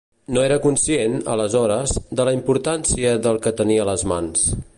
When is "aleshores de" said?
1.33-2.27